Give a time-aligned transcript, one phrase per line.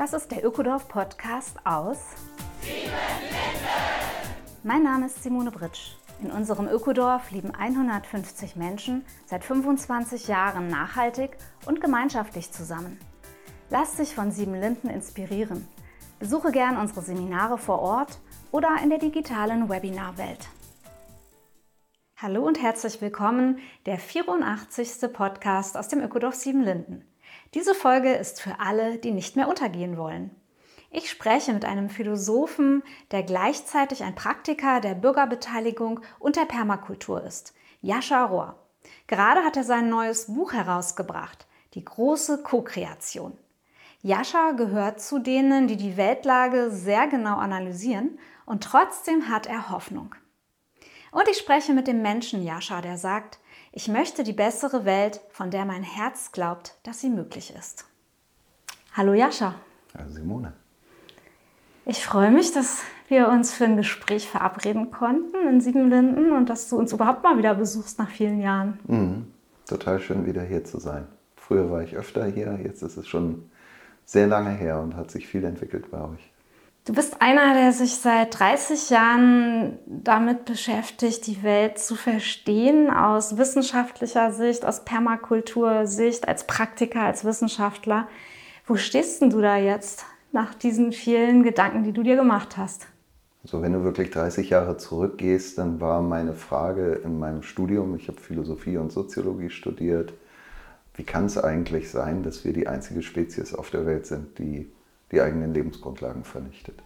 [0.00, 1.98] Das ist der Ökodorf Podcast aus
[4.62, 5.90] Mein Name ist Simone Britsch.
[6.22, 11.36] In unserem Ökodorf leben 150 Menschen seit 25 Jahren nachhaltig
[11.66, 12.98] und gemeinschaftlich zusammen.
[13.68, 15.68] Lass dich von Sieben Linden inspirieren.
[16.18, 18.20] Besuche gern unsere Seminare vor Ort
[18.52, 20.48] oder in der digitalen Webinarwelt.
[22.16, 25.12] Hallo und herzlich willkommen, der 84.
[25.12, 27.09] Podcast aus dem Ökodorf Siebenlinden.
[27.54, 30.30] Diese Folge ist für alle, die nicht mehr untergehen wollen.
[30.92, 37.54] Ich spreche mit einem Philosophen, der gleichzeitig ein Praktiker der Bürgerbeteiligung und der Permakultur ist,
[37.80, 38.56] Jascha Rohr.
[39.08, 43.36] Gerade hat er sein neues Buch herausgebracht, Die große Co-Kreation.
[44.02, 50.14] Jascha gehört zu denen, die die Weltlage sehr genau analysieren und trotzdem hat er Hoffnung.
[51.12, 53.39] Und ich spreche mit dem Menschen Jascha, der sagt,
[53.72, 57.84] ich möchte die bessere Welt, von der mein Herz glaubt, dass sie möglich ist.
[58.94, 59.54] Hallo Jascha.
[59.96, 60.52] Hallo Simone.
[61.86, 66.68] Ich freue mich, dass wir uns für ein Gespräch verabreden konnten in Siebenlinden und dass
[66.68, 68.78] du uns überhaupt mal wieder besuchst nach vielen Jahren.
[68.86, 69.32] Mhm.
[69.66, 71.06] Total schön, wieder hier zu sein.
[71.36, 73.50] Früher war ich öfter hier, jetzt ist es schon
[74.04, 76.29] sehr lange her und hat sich viel entwickelt bei euch.
[76.90, 83.38] Du bist einer, der sich seit 30 Jahren damit beschäftigt, die Welt zu verstehen, aus
[83.38, 88.08] wissenschaftlicher Sicht, aus Permakultursicht, als Praktiker, als Wissenschaftler.
[88.66, 92.88] Wo stehst denn du da jetzt nach diesen vielen Gedanken, die du dir gemacht hast?
[93.44, 98.08] Also wenn du wirklich 30 Jahre zurückgehst, dann war meine Frage in meinem Studium, ich
[98.08, 100.12] habe Philosophie und Soziologie studiert,
[100.94, 104.72] wie kann es eigentlich sein, dass wir die einzige Spezies auf der Welt sind, die
[105.12, 106.82] die eigenen Lebensgrundlagen vernichtet?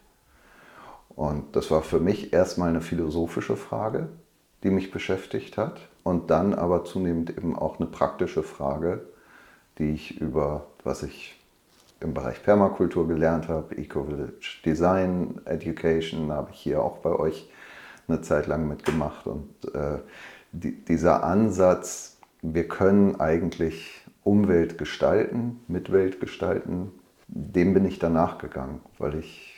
[1.10, 4.08] Und das war für mich erstmal eine philosophische Frage,
[4.62, 9.06] die mich beschäftigt hat und dann aber zunehmend eben auch eine praktische Frage,
[9.78, 11.40] die ich über, was ich
[12.00, 17.50] im Bereich Permakultur gelernt habe, Eco-Village Design Education, habe ich hier auch bei euch
[18.08, 19.26] eine Zeit lang mitgemacht.
[19.26, 19.98] Und äh,
[20.52, 26.92] die, dieser Ansatz, wir können eigentlich Umwelt gestalten, Mitwelt gestalten,
[27.28, 29.54] dem bin ich danach gegangen, weil ich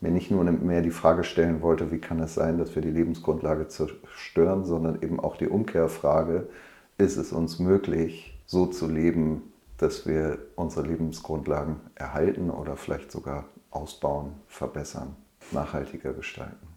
[0.00, 2.90] mir nicht nur mehr die Frage stellen wollte, wie kann es sein, dass wir die
[2.90, 6.48] Lebensgrundlage zerstören, sondern eben auch die Umkehrfrage,
[6.96, 13.44] ist es uns möglich, so zu leben, dass wir unsere Lebensgrundlagen erhalten oder vielleicht sogar
[13.70, 15.16] ausbauen, verbessern,
[15.52, 16.69] nachhaltiger gestalten.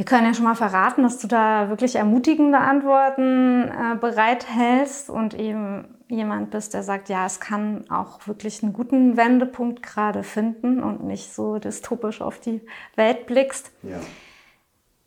[0.00, 5.34] Wir können ja schon mal verraten, dass du da wirklich ermutigende Antworten äh, bereithältst und
[5.34, 10.82] eben jemand bist, der sagt, ja, es kann auch wirklich einen guten Wendepunkt gerade finden
[10.82, 12.62] und nicht so dystopisch auf die
[12.96, 13.72] Welt blickst.
[13.82, 13.98] Ja.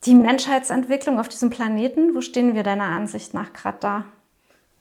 [0.06, 4.06] Die Menschheitsentwicklung auf diesem Planeten, wo stehen wir deiner Ansicht nach gerade da?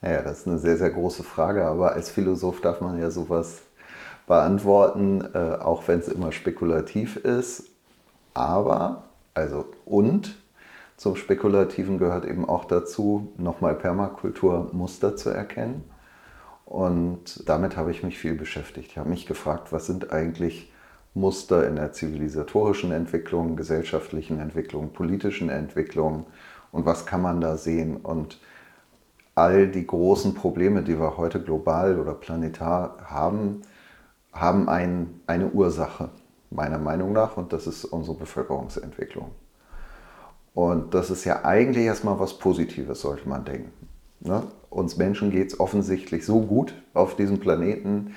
[0.03, 3.63] Ja, das ist eine sehr, sehr große Frage, aber als Philosoph darf man ja sowas
[4.27, 7.71] beantworten, äh, auch wenn es immer spekulativ ist.
[8.35, 9.05] Aber,
[9.35, 10.37] also und,
[10.97, 15.85] zum Spekulativen gehört eben auch dazu, nochmal Permakultur Muster zu erkennen.
[16.65, 18.93] Und damit habe ich mich viel beschäftigt.
[18.93, 20.73] Ich habe mich gefragt, was sind eigentlich
[21.15, 26.27] Muster in der zivilisatorischen Entwicklung, gesellschaftlichen Entwicklung, politischen Entwicklung
[26.71, 27.97] und was kann man da sehen?
[27.97, 28.39] Und
[29.35, 33.63] all die großen Probleme, die wir heute global oder planetar haben,
[34.33, 36.09] haben ein, eine Ursache,
[36.55, 39.31] meiner Meinung nach, und das ist unsere Bevölkerungsentwicklung.
[40.55, 43.73] Und das ist ja eigentlich erstmal was Positives, sollte man denken.
[44.21, 44.43] Ne?
[44.71, 48.15] Uns Menschen geht es offensichtlich so gut auf diesem Planeten,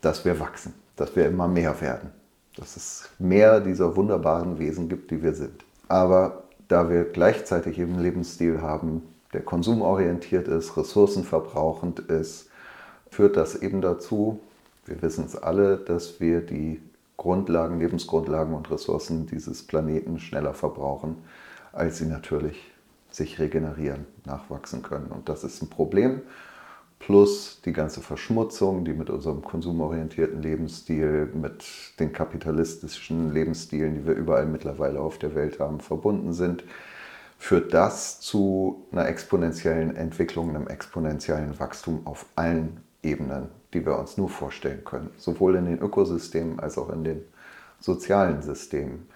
[0.00, 2.10] dass wir wachsen, dass wir immer mehr werden,
[2.56, 5.64] dass es mehr dieser wunderbaren Wesen gibt, die wir sind.
[5.88, 9.02] Aber da wir gleichzeitig eben einen Lebensstil haben,
[9.32, 12.50] der konsumorientiert ist, ressourcenverbrauchend ist,
[13.10, 14.40] führt das eben dazu,
[14.86, 16.80] wir wissen es alle, dass wir die
[17.18, 21.18] Grundlagen, Lebensgrundlagen und Ressourcen dieses Planeten schneller verbrauchen,
[21.72, 22.72] als sie natürlich
[23.10, 25.08] sich regenerieren, nachwachsen können.
[25.08, 26.22] Und das ist ein Problem.
[26.98, 31.64] Plus die ganze Verschmutzung, die mit unserem konsumorientierten Lebensstil, mit
[32.00, 36.64] den kapitalistischen Lebensstilen, die wir überall mittlerweile auf der Welt haben, verbunden sind
[37.38, 44.16] führt das zu einer exponentiellen Entwicklung, einem exponentiellen Wachstum auf allen Ebenen, die wir uns
[44.16, 47.24] nur vorstellen können, sowohl in den Ökosystemen als auch in den
[47.80, 49.08] sozialen Systemen.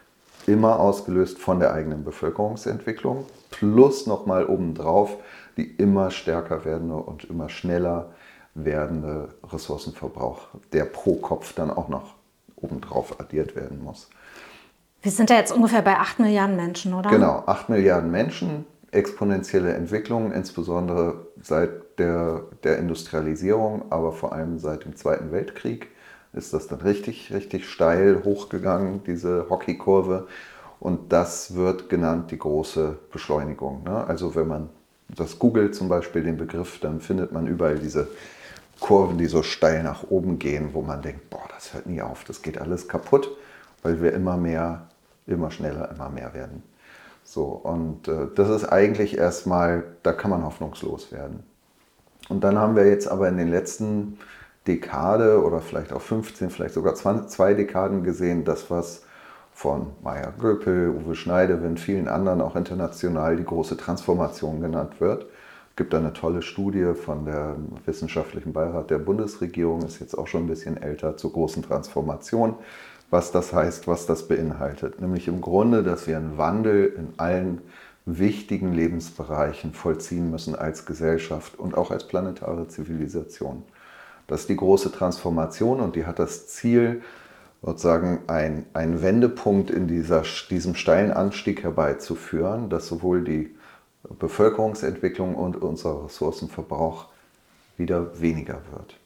[0.47, 5.17] Immer ausgelöst von der eigenen Bevölkerungsentwicklung, plus nochmal obendrauf
[5.57, 8.11] die immer stärker werdende und immer schneller
[8.55, 10.41] werdende Ressourcenverbrauch,
[10.73, 12.15] der pro Kopf dann auch noch
[12.57, 14.09] obendrauf addiert werden muss.
[15.03, 17.11] Wir sind ja jetzt ungefähr bei 8 Milliarden Menschen, oder?
[17.11, 24.85] Genau, 8 Milliarden Menschen, exponentielle Entwicklung, insbesondere seit der, der Industrialisierung, aber vor allem seit
[24.85, 25.89] dem Zweiten Weltkrieg
[26.33, 30.27] ist das dann richtig, richtig steil hochgegangen, diese Hockeykurve.
[30.81, 33.83] Und das wird genannt die große Beschleunigung.
[33.85, 34.05] Ne?
[34.07, 34.69] Also wenn man
[35.09, 38.09] das googelt zum Beispiel, den Begriff, dann findet man überall diese
[38.81, 42.25] Kurven, die so steil nach oben gehen, wo man denkt, boah, das hört nie auf,
[42.25, 43.31] das geht alles kaputt,
[43.83, 44.89] weil wir immer mehr,
[45.27, 46.63] immer schneller, immer mehr werden.
[47.25, 51.43] So, und äh, das ist eigentlich erstmal, da kann man hoffnungslos werden.
[52.29, 54.19] Und dann haben wir jetzt aber in den letzten
[54.67, 59.03] Dekade oder vielleicht auch 15, vielleicht sogar 20, zwei Dekaden gesehen, dass was
[59.53, 65.27] von Maya Göpel, Uwe Schneidewind, vielen anderen auch international die große Transformation genannt wird.
[65.71, 70.27] Es gibt da eine tolle Studie von der Wissenschaftlichen Beirat der Bundesregierung, ist jetzt auch
[70.27, 72.57] schon ein bisschen älter, zur großen Transformation,
[73.13, 75.01] was das heißt, was das beinhaltet.
[75.03, 77.61] Nämlich im Grunde, dass wir einen Wandel in allen
[78.07, 83.65] wichtigen Lebensbereichen vollziehen müssen als Gesellschaft und auch als planetare Zivilisation.
[84.29, 87.03] Das ist die große Transformation und die hat das Ziel,
[87.61, 93.55] sozusagen ein, einen Wendepunkt in dieser, diesem steilen Anstieg herbeizuführen, dass sowohl die
[94.19, 97.09] Bevölkerungsentwicklung und unser Ressourcenverbrauch
[97.77, 98.97] wieder weniger wird.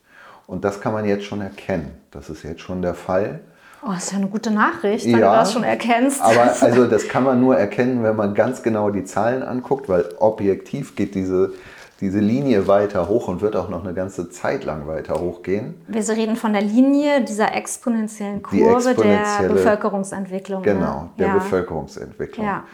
[0.47, 1.91] Und das kann man jetzt schon erkennen.
[2.13, 3.41] Das ist jetzt schon der Fall.
[3.87, 6.21] Oh, das ist ja eine gute Nachricht, wenn ja, du das schon erkennst.
[6.21, 10.07] Aber also das kann man nur erkennen, wenn man ganz genau die Zahlen anguckt, weil
[10.19, 11.53] objektiv geht diese,
[12.01, 15.75] diese Linie weiter hoch und wird auch noch eine ganze Zeit lang weiter hochgehen.
[15.87, 20.63] Wir reden von der Linie dieser exponentiellen Kurve der Bevölkerungsentwicklung.
[20.63, 20.75] Ne?
[20.75, 21.35] Genau, der ja.
[21.35, 22.45] Bevölkerungsentwicklung.
[22.45, 22.65] Ja.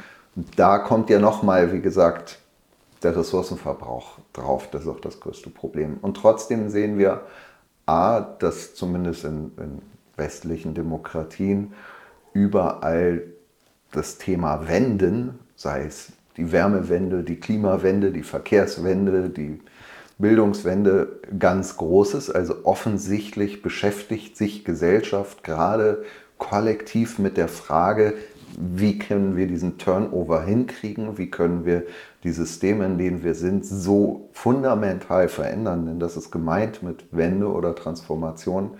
[0.56, 2.38] Da kommt ja nochmal, wie gesagt,
[3.02, 4.68] der Ressourcenverbrauch drauf.
[4.72, 5.98] Das ist auch das größte Problem.
[6.00, 7.20] Und trotzdem sehen wir,
[7.84, 9.82] a, dass zumindest in, in
[10.16, 11.72] westlichen Demokratien
[12.32, 13.22] überall
[13.92, 19.60] das Thema Wenden, sei es die Wärmewende, die Klimawende, die Verkehrswende, die
[20.18, 22.30] Bildungswende ganz groß ist.
[22.30, 26.04] Also offensichtlich beschäftigt sich Gesellschaft gerade
[26.38, 28.14] kollektiv mit der Frage,
[28.58, 31.84] wie können wir diesen Turnover hinkriegen, wie können wir
[32.24, 37.50] die Systeme, in denen wir sind, so fundamental verändern, denn das ist gemeint mit Wende
[37.50, 38.72] oder Transformation,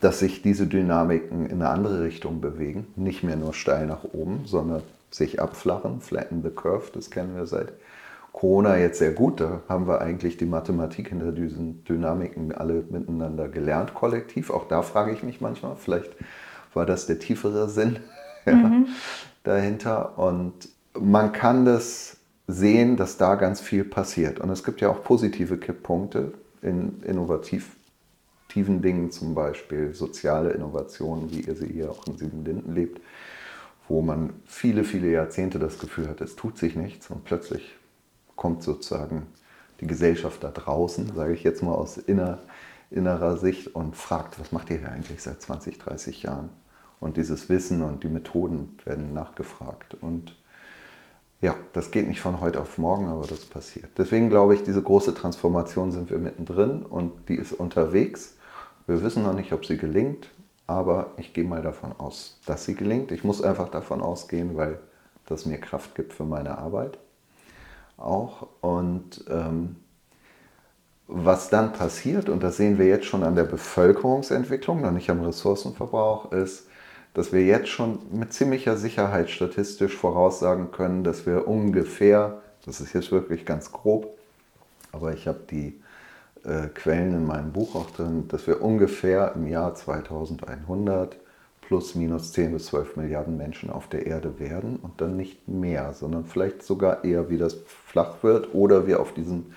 [0.00, 4.42] dass sich diese Dynamiken in eine andere Richtung bewegen, nicht mehr nur steil nach oben,
[4.46, 7.72] sondern sich abflachen, flatten the curve, das kennen wir seit
[8.32, 9.40] Corona jetzt sehr gut.
[9.40, 14.50] Da haben wir eigentlich die Mathematik hinter diesen Dynamiken alle miteinander gelernt, kollektiv.
[14.50, 16.10] Auch da frage ich mich manchmal, vielleicht
[16.72, 17.98] war das der tiefere Sinn
[18.46, 18.86] mhm.
[19.42, 20.18] dahinter.
[20.18, 20.68] Und
[20.98, 24.40] man kann das sehen, dass da ganz viel passiert.
[24.40, 26.32] Und es gibt ja auch positive Kipppunkte
[26.62, 27.02] in
[28.50, 33.00] innovativen Dingen, zum Beispiel soziale Innovationen, wie ihr sie hier auch in Sieben Linden lebt,
[33.88, 37.76] wo man viele, viele Jahrzehnte das Gefühl hat, es tut sich nichts und plötzlich
[38.36, 39.26] kommt sozusagen
[39.80, 42.38] die Gesellschaft da draußen, sage ich jetzt mal aus inner,
[42.90, 46.50] innerer Sicht und fragt, was macht ihr hier eigentlich seit 20, 30 Jahren?
[46.98, 49.96] Und dieses Wissen und die Methoden werden nachgefragt.
[50.02, 50.36] Und
[51.40, 53.88] ja, das geht nicht von heute auf morgen, aber das passiert.
[53.96, 58.36] Deswegen glaube ich, diese große Transformation sind wir mittendrin und die ist unterwegs.
[58.90, 60.26] Wir wissen noch nicht, ob sie gelingt,
[60.66, 63.12] aber ich gehe mal davon aus, dass sie gelingt.
[63.12, 64.80] Ich muss einfach davon ausgehen, weil
[65.26, 66.98] das mir Kraft gibt für meine Arbeit
[67.96, 68.48] auch.
[68.60, 69.76] Und ähm,
[71.06, 75.20] was dann passiert, und das sehen wir jetzt schon an der Bevölkerungsentwicklung, noch nicht am
[75.20, 76.66] Ressourcenverbrauch, ist,
[77.14, 82.92] dass wir jetzt schon mit ziemlicher Sicherheit statistisch voraussagen können, dass wir ungefähr, das ist
[82.92, 84.18] jetzt wirklich ganz grob,
[84.90, 85.80] aber ich habe die
[86.44, 91.16] äh, Quellen in meinem Buch auch drin, dass wir ungefähr im Jahr 2100
[91.60, 95.92] plus minus 10 bis 12 Milliarden Menschen auf der Erde werden und dann nicht mehr,
[95.92, 99.52] sondern vielleicht sogar eher wie das flach wird oder wir auf diesem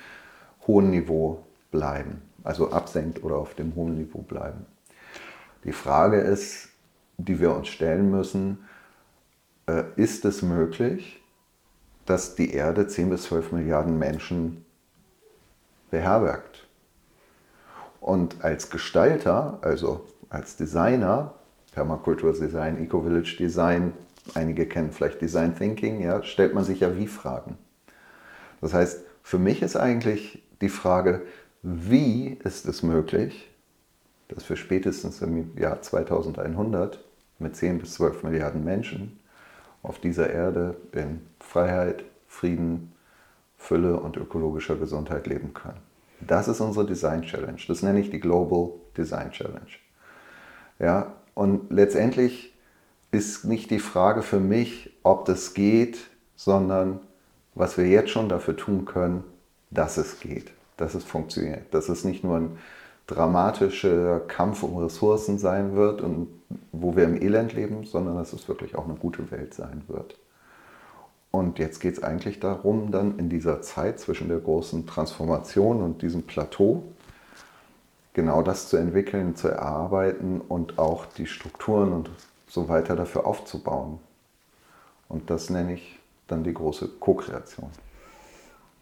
[0.67, 4.65] hohen Niveau bleiben, also absenkt oder auf dem hohen Niveau bleiben.
[5.63, 6.69] Die Frage ist,
[7.17, 8.59] die wir uns stellen müssen,
[9.65, 11.21] äh, ist es möglich,
[12.05, 14.65] dass die Erde 10 bis 12 Milliarden Menschen
[15.89, 16.62] beherbergt?
[18.03, 21.35] Und als Gestalter, also als Designer,
[21.73, 23.93] Permakulturdesign, Eco-Village Design,
[24.33, 27.57] einige kennen vielleicht Design Thinking, ja, stellt man sich ja wie Fragen.
[28.59, 31.21] Das heißt, für mich ist eigentlich die Frage,
[31.61, 33.49] wie ist es möglich,
[34.27, 36.99] dass wir spätestens im Jahr 2100
[37.39, 39.17] mit 10 bis 12 Milliarden Menschen
[39.81, 42.91] auf dieser Erde in Freiheit, Frieden,
[43.57, 45.92] Fülle und ökologischer Gesundheit leben können.
[46.27, 47.59] Das ist unsere Design Challenge.
[47.67, 49.67] Das nenne ich die Global Design Challenge.
[50.79, 52.53] Ja, und letztendlich
[53.11, 55.99] ist nicht die Frage für mich, ob das geht,
[56.35, 56.99] sondern
[57.55, 59.23] was wir jetzt schon dafür tun können,
[59.69, 62.57] dass es geht, dass es funktioniert, dass es nicht nur ein
[63.07, 66.27] dramatischer Kampf um Ressourcen sein wird und
[66.71, 70.17] wo wir im Elend leben, sondern dass es wirklich auch eine gute Welt sein wird.
[71.35, 76.03] Und jetzt geht es eigentlich darum, dann in dieser Zeit zwischen der großen Transformation und
[76.03, 76.83] diesem Plateau
[78.13, 82.11] genau das zu entwickeln, zu erarbeiten und auch die Strukturen und
[82.47, 83.97] so weiter dafür aufzubauen.
[85.09, 87.71] Und das nenne ich dann die große Co-Kreation.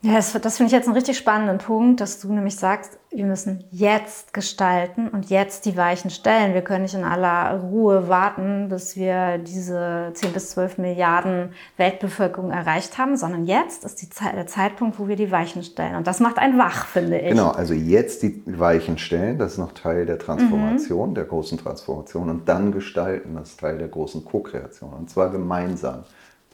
[0.04, 3.24] Ja, das, das finde ich jetzt einen richtig spannenden Punkt, dass du nämlich sagst, wir
[3.24, 6.56] müssen jetzt gestalten und jetzt die Weichen stellen.
[6.56, 12.50] Wir können nicht in aller Ruhe warten, bis wir diese 10 bis 12 Milliarden Weltbevölkerung
[12.50, 15.96] erreicht haben, sondern jetzt ist Zeit, der Zeitpunkt, wo wir die Weichen stellen.
[15.96, 17.30] Und das macht einen wach, finde ich.
[17.30, 21.16] Genau, also jetzt die Weichen stellen, das ist noch Teil der Transformation, mhm.
[21.16, 22.32] der großen Transformation.
[22.32, 24.94] Und dann gestalten, das ist Teil der großen Co-Kreation.
[24.94, 26.06] Und zwar gemeinsam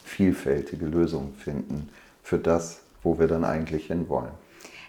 [0.04, 1.88] vielfältige Lösungen finden
[2.24, 4.32] für das, wo wir dann eigentlich hinwollen.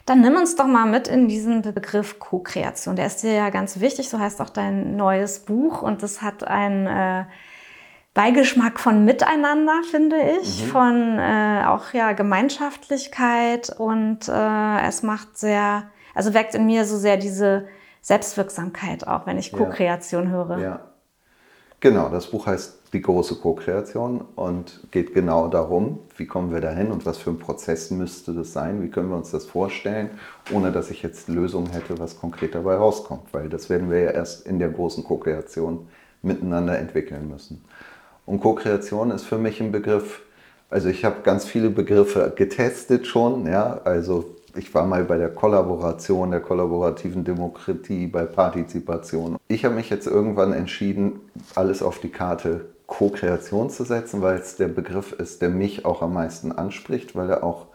[0.06, 2.96] Dann nimm uns doch mal mit in diesen Begriff Co-Kreation.
[2.96, 6.44] Der ist dir ja ganz wichtig, so heißt auch dein neues Buch und das hat
[6.44, 7.24] einen äh,
[8.14, 10.68] Beigeschmack von Miteinander, finde ich, mhm.
[10.68, 16.96] von äh, auch ja Gemeinschaftlichkeit und äh, es macht sehr, also weckt in mir so
[16.96, 17.68] sehr diese
[18.00, 20.30] Selbstwirksamkeit auch, wenn ich Co-Kreation ja.
[20.30, 20.58] höre.
[20.58, 20.80] Ja,
[21.80, 22.08] genau.
[22.08, 27.04] Das Buch heißt die große Co-Kreation und geht genau darum, wie kommen wir dahin und
[27.04, 30.10] was für ein Prozess müsste das sein, wie können wir uns das vorstellen,
[30.52, 34.10] ohne dass ich jetzt Lösungen hätte, was konkret dabei rauskommt, weil das werden wir ja
[34.12, 35.86] erst in der großen Co-Kreation
[36.22, 37.62] miteinander entwickeln müssen.
[38.24, 40.22] Und Co-Kreation ist für mich ein Begriff,
[40.70, 45.30] also ich habe ganz viele Begriffe getestet schon, ja, also ich war mal bei der
[45.30, 49.36] Kollaboration, der kollaborativen Demokratie, bei Partizipation.
[49.48, 51.20] Ich habe mich jetzt irgendwann entschieden,
[51.54, 56.02] alles auf die Karte Co-Kreation zu setzen, weil es der Begriff ist, der mich auch
[56.02, 57.66] am meisten anspricht, weil er auch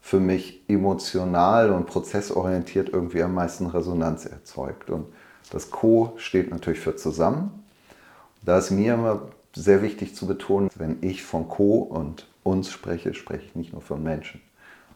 [0.00, 4.90] für mich emotional und prozessorientiert irgendwie am meisten Resonanz erzeugt.
[4.90, 5.06] Und
[5.50, 7.64] das Co steht natürlich für zusammen.
[8.42, 9.22] Da ist mir immer
[9.54, 13.82] sehr wichtig zu betonen, wenn ich von Co und uns spreche, spreche ich nicht nur
[13.82, 14.40] von Menschen,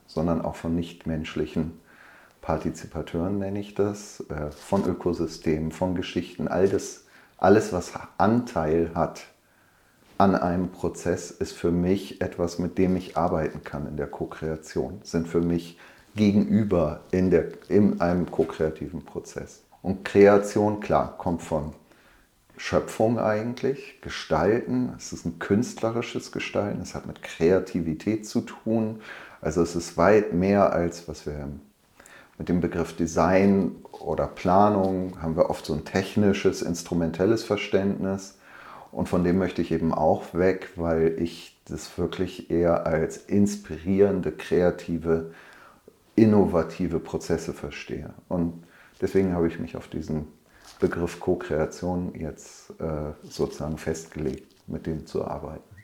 [0.09, 1.79] sondern auch von nichtmenschlichen
[2.41, 7.05] Partizipateuren, nenne ich das, äh, von Ökosystemen, von Geschichten, all das,
[7.37, 9.27] alles, was Anteil hat
[10.19, 15.01] an einem Prozess ist für mich etwas, mit dem ich arbeiten kann in der Co-Kreation,
[15.05, 15.79] sind für mich
[16.17, 19.63] gegenüber in, der, in einem ko-kreativen Prozess.
[19.81, 21.73] Und Kreation, klar, kommt von
[22.57, 24.93] Schöpfung eigentlich, Gestalten.
[24.97, 29.01] Es ist ein künstlerisches Gestalten, es hat mit Kreativität zu tun.
[29.41, 31.49] Also es ist weit mehr als, was wir
[32.39, 38.39] mit dem Begriff Design oder Planung haben wir oft so ein technisches, instrumentelles Verständnis.
[38.93, 44.33] Und von dem möchte ich eben auch weg, weil ich das wirklich eher als inspirierende,
[44.33, 45.33] kreative,
[46.15, 48.15] innovative Prozesse verstehe.
[48.29, 48.65] Und
[49.01, 50.29] deswegen habe ich mich auf diesen
[50.81, 55.78] Begriff Co-Kreation jetzt äh, sozusagen festgelegt, mit dem zu arbeiten.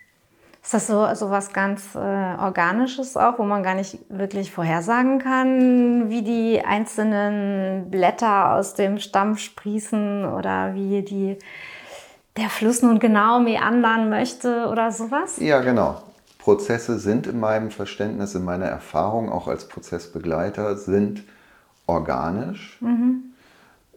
[0.64, 5.18] Ist das so, so was ganz äh, Organisches auch, wo man gar nicht wirklich vorhersagen
[5.18, 11.37] kann, wie die einzelnen Blätter aus dem Stamm sprießen oder wie die
[12.38, 15.37] der Fluss nun genau meandern möchte oder sowas?
[15.38, 16.02] Ja, genau.
[16.38, 21.25] Prozesse sind in meinem Verständnis, in meiner Erfahrung auch als Prozessbegleiter, sind
[21.87, 23.35] organisch, mhm.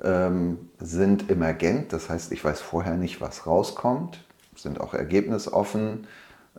[0.04, 4.22] ähm, sind emergent, das heißt, ich weiß vorher nicht, was rauskommt,
[4.58, 6.08] sind auch ergebnisoffen.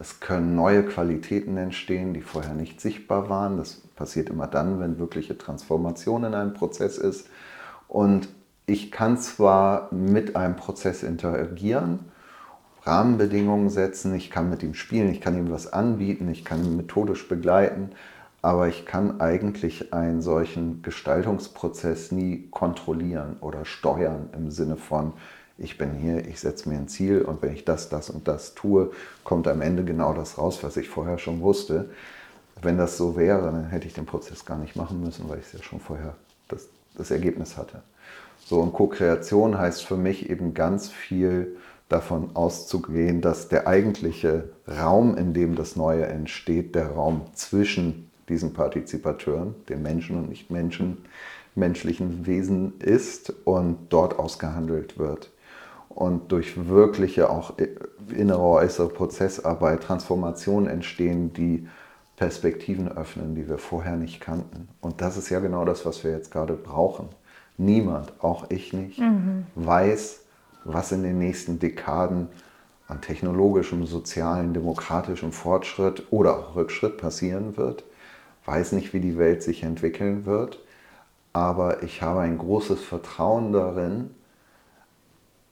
[0.01, 3.57] Es können neue Qualitäten entstehen, die vorher nicht sichtbar waren.
[3.57, 7.29] Das passiert immer dann, wenn wirkliche Transformation in einem Prozess ist.
[7.89, 8.29] Und
[8.67, 12.01] ich kann zwar mit einem Prozess interagieren,
[12.83, 16.77] Rahmenbedingungen setzen, ich kann mit ihm spielen, ich kann ihm was anbieten, ich kann ihn
[16.77, 17.91] methodisch begleiten,
[18.41, 25.15] aber ich kann eigentlich einen solchen Gestaltungsprozess nie kontrollieren oder steuern im Sinne von,
[25.59, 28.55] ich bin hier, ich setze mir ein Ziel und wenn ich das, das und das
[28.55, 28.93] tue,
[29.25, 31.91] kommt am Ende genau das raus, was ich vorher schon wusste.
[32.63, 35.47] Wenn das so wäre, dann hätte ich den Prozess gar nicht machen müssen, weil ich
[35.47, 36.15] es ja schon vorher
[36.49, 37.83] das, das Ergebnis hatte.
[38.45, 41.57] So, und Co-Kreation heißt für mich eben ganz viel
[41.89, 48.53] davon auszugehen, dass der eigentliche Raum, in dem das Neue entsteht, der Raum zwischen diesen
[48.53, 50.99] Partizipateuren, den Menschen und Nicht-Menschen,
[51.55, 55.31] menschlichen Wesen ist und dort ausgehandelt wird.
[55.89, 57.55] Und durch wirkliche auch
[58.15, 61.67] innere, äußere Prozessarbeit, Transformationen entstehen, die
[62.17, 64.69] Perspektiven öffnen, die wir vorher nicht kannten.
[64.81, 67.09] Und das ist ja genau das, was wir jetzt gerade brauchen.
[67.57, 69.47] Niemand, auch ich nicht, mhm.
[69.55, 70.21] weiß,
[70.65, 72.29] was in den nächsten Dekaden
[72.87, 77.85] an technologischem, sozialen, demokratischem Fortschritt oder auch Rückschritt passieren wird,
[78.45, 80.61] weiß nicht, wie die Welt sich entwickeln wird.
[81.33, 84.11] aber ich habe ein großes Vertrauen darin,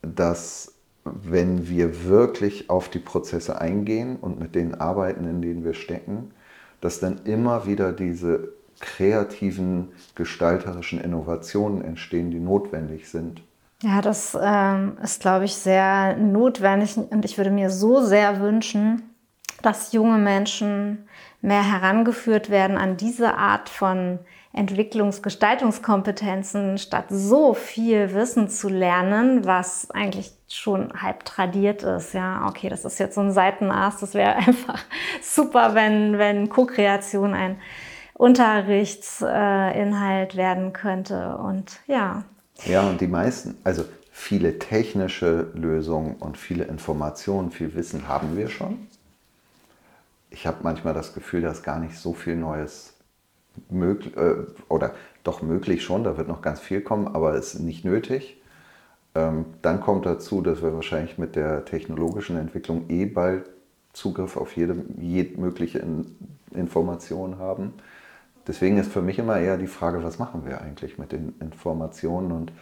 [0.02, 0.74] dass
[1.04, 6.32] wenn wir wirklich auf die Prozesse eingehen und mit denen arbeiten, in denen wir stecken,
[6.80, 13.42] dass dann immer wieder diese kreativen, gestalterischen Innovationen entstehen, die notwendig sind.
[13.82, 19.02] Ja, das ähm, ist, glaube ich, sehr notwendig und ich würde mir so sehr wünschen,
[19.62, 21.06] dass junge Menschen
[21.40, 24.18] mehr herangeführt werden an diese Art von
[24.56, 32.14] Entwicklungs-, Gestaltungskompetenzen, statt so viel Wissen zu lernen, was eigentlich schon halb tradiert ist.
[32.14, 34.00] Ja, okay, das ist jetzt so ein Seitenast.
[34.02, 34.84] Das wäre einfach
[35.22, 37.58] super, wenn, wenn Co-Kreation ein
[38.14, 41.36] Unterrichtsinhalt werden könnte.
[41.36, 42.24] Und ja.
[42.64, 48.48] Ja, und die meisten, also viele technische Lösungen und viele Informationen, viel Wissen haben wir
[48.48, 48.86] schon.
[50.30, 52.95] Ich habe manchmal das Gefühl, dass gar nicht so viel Neues
[53.70, 54.34] möglich, äh,
[54.68, 54.94] oder
[55.24, 58.40] doch möglich schon, da wird noch ganz viel kommen, aber es ist nicht nötig.
[59.14, 63.50] Ähm, dann kommt dazu, dass wir wahrscheinlich mit der technologischen Entwicklung eh bald
[63.92, 66.16] Zugriff auf jede, jede mögliche In
[66.52, 67.74] Information haben.
[68.46, 72.32] Deswegen ist für mich immer eher die Frage, was machen wir eigentlich mit den Informationen
[72.32, 72.52] und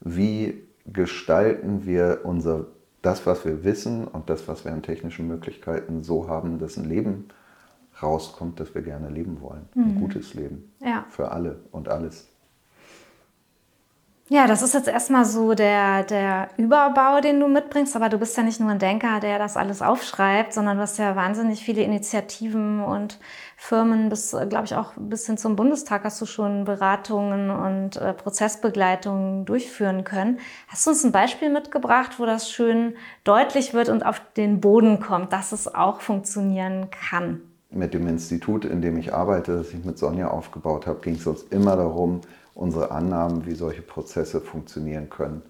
[0.00, 2.66] wie gestalten wir unser,
[3.02, 6.88] das, was wir wissen und das, was wir an technischen Möglichkeiten so haben, dass ein
[6.88, 7.28] Leben
[8.02, 9.68] rauskommt, das wir gerne leben wollen.
[9.74, 9.84] Mhm.
[9.84, 10.72] Ein gutes Leben.
[10.80, 11.04] Ja.
[11.08, 12.28] Für alle und alles.
[14.28, 18.36] Ja, das ist jetzt erstmal so der, der Überbau, den du mitbringst, aber du bist
[18.36, 21.82] ja nicht nur ein Denker, der das alles aufschreibt, sondern du hast ja wahnsinnig viele
[21.82, 23.20] Initiativen und
[23.56, 28.14] Firmen, bis, glaube ich, auch bis hin zum Bundestag hast du schon Beratungen und äh,
[28.14, 30.40] Prozessbegleitungen durchführen können.
[30.66, 34.98] Hast du uns ein Beispiel mitgebracht, wo das schön deutlich wird und auf den Boden
[34.98, 37.42] kommt, dass es auch funktionieren kann?
[37.76, 41.26] Mit dem Institut, in dem ich arbeite, das ich mit Sonja aufgebaut habe, ging es
[41.26, 42.22] uns immer darum,
[42.54, 45.42] unsere Annahmen, wie solche Prozesse funktionieren können,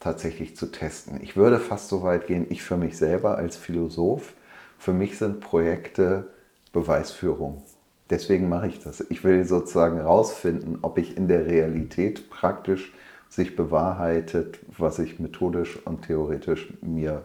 [0.00, 1.18] tatsächlich zu testen.
[1.22, 4.34] Ich würde fast so weit gehen, ich für mich selber als Philosoph,
[4.78, 6.28] für mich sind Projekte
[6.72, 7.62] Beweisführung.
[8.10, 9.00] Deswegen mache ich das.
[9.08, 12.92] Ich will sozusagen herausfinden, ob ich in der Realität praktisch
[13.28, 17.24] sich bewahrheitet, was ich methodisch und theoretisch mir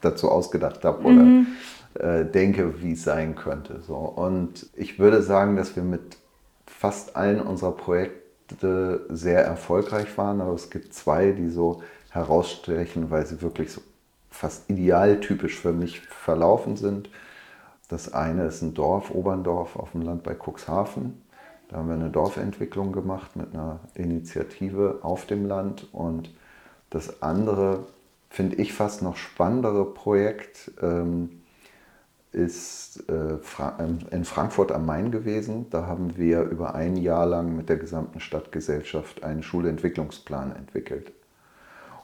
[0.00, 1.46] dazu ausgedacht habe oder mhm.
[1.98, 3.80] Äh, denke, wie es sein könnte.
[3.80, 3.96] So.
[3.96, 6.16] Und ich würde sagen, dass wir mit
[6.66, 13.26] fast allen unserer Projekte sehr erfolgreich waren, aber es gibt zwei, die so herausstechen, weil
[13.26, 13.80] sie wirklich so
[14.30, 17.10] fast idealtypisch für mich verlaufen sind.
[17.88, 21.20] Das eine ist ein Dorf, Oberndorf auf dem Land bei Cuxhaven.
[21.68, 25.88] Da haben wir eine Dorfentwicklung gemacht mit einer Initiative auf dem Land.
[25.92, 26.32] Und
[26.90, 27.86] das andere,
[28.30, 31.37] finde ich fast noch spannendere Projekt, ähm,
[32.32, 33.38] ist äh,
[33.78, 35.66] ähm, in Frankfurt am Main gewesen.
[35.70, 41.12] Da haben wir über ein Jahr lang mit der gesamten Stadtgesellschaft einen Schulentwicklungsplan entwickelt.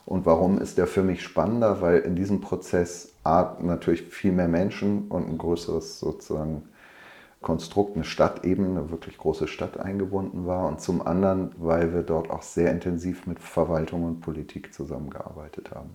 [0.07, 1.81] Und warum ist der für mich spannender?
[1.81, 6.69] Weil in diesem Prozess A, natürlich viel mehr Menschen und ein größeres sozusagen
[7.41, 10.67] Konstrukt, eine Stadt eben, eine wirklich große Stadt eingebunden war.
[10.69, 15.91] Und zum anderen, weil wir dort auch sehr intensiv mit Verwaltung und Politik zusammengearbeitet haben.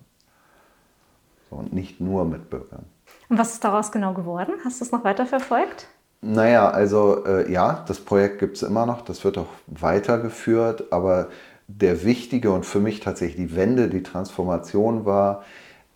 [1.50, 2.86] Und nicht nur mit Bürgern.
[3.28, 4.54] Und was ist daraus genau geworden?
[4.64, 5.86] Hast du es noch weiter verfolgt?
[6.22, 11.28] Naja, also äh, ja, das Projekt gibt es immer noch, das wird auch weitergeführt, aber
[11.66, 15.44] der wichtige und für mich tatsächlich die Wende, die Transformation war,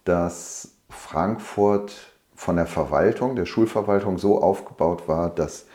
[0.05, 1.95] dass Frankfurt
[2.35, 5.67] von der Verwaltung, der Schulverwaltung so aufgebaut war, dass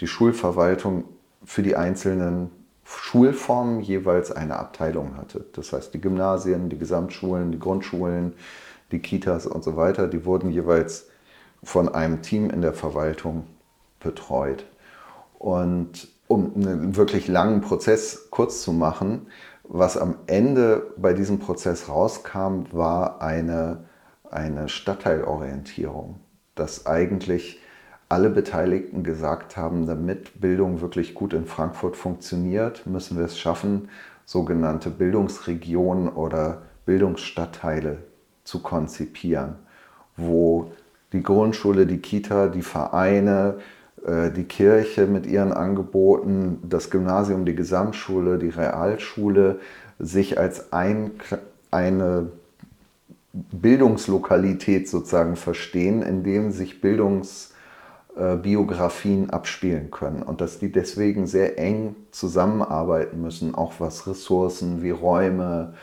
[0.00, 1.04] die Schulverwaltung
[1.44, 2.50] für die einzelnen
[2.84, 5.44] Schulformen jeweils eine Abteilung hatte.
[5.52, 8.34] Das heißt, die Gymnasien, die Gesamtschulen, die Grundschulen,
[8.92, 11.08] die Kitas und so weiter, die wurden jeweils
[11.64, 13.46] von einem Team in der Verwaltung
[14.00, 14.66] betreut.
[15.38, 19.26] Und um einen wirklich langen Prozess kurz zu machen,
[19.64, 23.84] was am Ende bei diesem Prozess rauskam, war eine,
[24.30, 26.20] eine Stadtteilorientierung,
[26.54, 27.60] dass eigentlich
[28.08, 33.88] alle Beteiligten gesagt haben, damit Bildung wirklich gut in Frankfurt funktioniert, müssen wir es schaffen,
[34.26, 37.98] sogenannte Bildungsregionen oder Bildungsstadtteile
[38.44, 39.56] zu konzipieren,
[40.16, 40.72] wo
[41.12, 43.58] die Grundschule, die Kita, die Vereine,
[44.04, 49.60] äh, die Kirche mit ihren Angeboten, das Gymnasium, die Gesamtschule, die Realschule
[49.98, 51.10] sich als ein,
[51.70, 52.28] eine
[53.32, 61.94] Bildungslokalität sozusagen verstehen, in dem sich Bildungsbiografien abspielen können und dass die deswegen sehr eng
[62.10, 65.76] zusammenarbeiten müssen, auch was Ressourcen wie Räume, äh,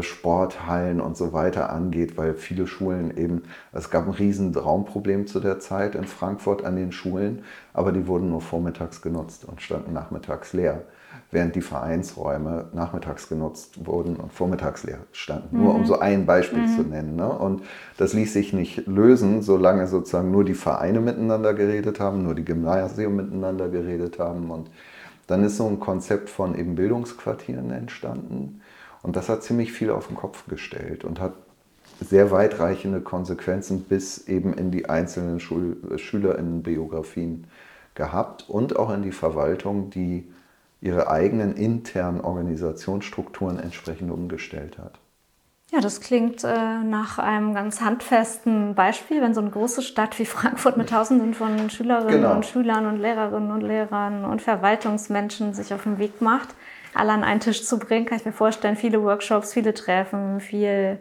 [0.00, 5.38] Sporthallen und so weiter angeht, weil viele Schulen eben, es gab ein riesen Raumproblem zu
[5.38, 9.92] der Zeit in Frankfurt an den Schulen, aber die wurden nur vormittags genutzt und standen
[9.92, 10.82] nachmittags leer,
[11.30, 15.56] während die Vereinsräume nachmittags genutzt wurden und vormittags leer standen.
[15.56, 15.62] Mhm.
[15.62, 15.86] Nur um mhm.
[15.86, 16.76] so ein Beispiel mhm.
[16.76, 17.14] zu nennen.
[17.14, 17.28] Ne?
[17.28, 17.62] Und
[17.98, 22.44] das ließ sich nicht lösen, solange sozusagen nur die Vereine miteinander geredet haben, nur die
[22.44, 24.70] Gymnasien miteinander geredet haben und
[25.28, 28.60] dann ist so ein Konzept von eben Bildungsquartieren entstanden
[29.02, 31.34] und das hat ziemlich viel auf den Kopf gestellt und hat
[32.00, 37.46] sehr weitreichende Konsequenzen bis eben in die einzelnen Schul Schülerinnenbiografien
[37.94, 40.30] gehabt und auch in die Verwaltung, die
[40.80, 44.98] ihre eigenen internen Organisationsstrukturen entsprechend umgestellt hat.
[45.70, 50.26] Ja, das klingt äh, nach einem ganz handfesten Beispiel, wenn so eine große Stadt wie
[50.26, 52.34] Frankfurt mit Tausenden von Schülerinnen genau.
[52.34, 56.48] und Schülern und Lehrerinnen und Lehrern und Verwaltungsmenschen sich auf den Weg macht,
[56.94, 60.98] alle an einen Tisch zu bringen, kann ich mir vorstellen, viele Workshops, viele Treffen, viel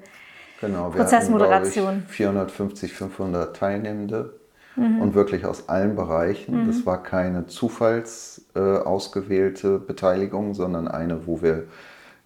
[0.59, 1.87] genau, Prozessmoderation.
[1.87, 4.33] Hatten, ich, 450, 500 Teilnehmende
[4.75, 5.01] mhm.
[5.01, 6.63] und wirklich aus allen Bereichen.
[6.63, 6.67] Mhm.
[6.67, 11.65] Das war keine zufalls äh, ausgewählte Beteiligung, sondern eine, wo wir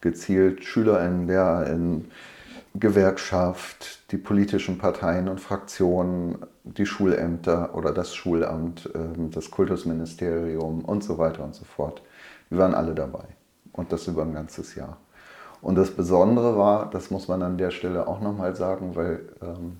[0.01, 2.12] gezielt SchülerInnen, LehrerInnen,
[2.78, 11.04] Gewerkschaft, die politischen Parteien und Fraktionen, die Schulämter oder das Schulamt, ähm, das Kultusministerium und
[11.04, 12.01] so weiter und so fort.
[12.49, 13.23] Wir waren alle dabei
[13.75, 14.97] und das über ein ganzes Jahr.
[15.61, 19.77] Und das Besondere war, das muss man an der Stelle auch nochmal sagen, weil ähm,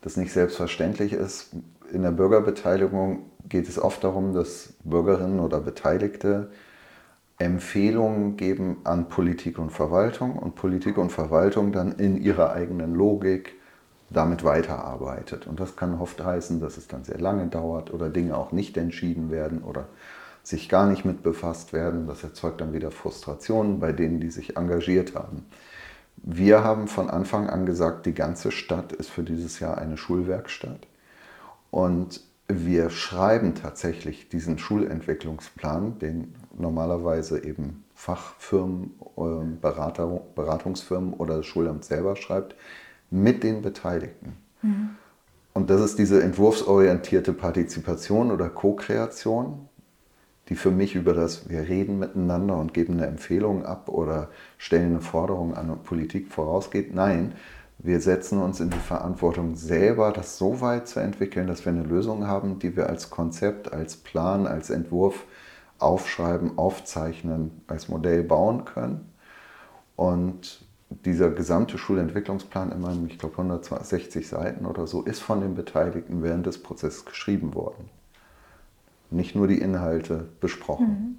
[0.00, 1.50] das nicht selbstverständlich ist,
[1.92, 6.50] in der Bürgerbeteiligung geht es oft darum, dass Bürgerinnen oder Beteiligte
[7.38, 13.54] Empfehlungen geben an Politik und Verwaltung und Politik und Verwaltung dann in ihrer eigenen Logik
[14.10, 15.46] damit weiterarbeitet.
[15.46, 18.76] Und das kann oft heißen, dass es dann sehr lange dauert oder Dinge auch nicht
[18.76, 19.86] entschieden werden oder
[20.42, 22.06] sich gar nicht mit befasst werden.
[22.06, 25.46] Das erzeugt dann wieder Frustrationen bei denen, die sich engagiert haben.
[26.16, 30.86] Wir haben von Anfang an gesagt, die ganze Stadt ist für dieses Jahr eine Schulwerkstatt.
[31.70, 41.46] Und wir schreiben tatsächlich diesen Schulentwicklungsplan, den normalerweise eben Fachfirmen, ähm, Berater, Beratungsfirmen oder das
[41.46, 42.56] Schulamt selber schreibt,
[43.10, 44.36] mit den Beteiligten.
[44.62, 44.90] Mhm.
[45.52, 49.68] Und das ist diese entwurfsorientierte Partizipation oder Co-Kreation,
[50.50, 54.90] die für mich über das wir reden miteinander und geben eine Empfehlung ab oder stellen
[54.90, 56.92] eine Forderung an Politik vorausgeht.
[56.92, 57.34] Nein,
[57.78, 61.84] wir setzen uns in die Verantwortung selber, das so weit zu entwickeln, dass wir eine
[61.84, 65.24] Lösung haben, die wir als Konzept, als Plan, als Entwurf
[65.78, 69.12] aufschreiben, aufzeichnen, als Modell bauen können.
[69.96, 76.22] Und dieser gesamte Schulentwicklungsplan, immer, ich glaube 160 Seiten oder so, ist von den Beteiligten
[76.22, 77.88] während des Prozesses geschrieben worden.
[79.10, 80.86] Nicht nur die Inhalte besprochen.
[80.86, 81.18] Mhm.